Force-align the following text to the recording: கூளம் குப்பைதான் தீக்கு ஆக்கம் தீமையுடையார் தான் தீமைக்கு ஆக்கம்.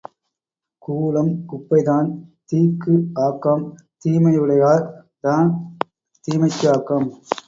கூளம் 0.83 1.33
குப்பைதான் 1.49 2.09
தீக்கு 2.49 2.93
ஆக்கம் 3.25 3.65
தீமையுடையார் 4.05 4.85
தான் 5.19 5.49
தீமைக்கு 6.25 6.65
ஆக்கம். 6.75 7.07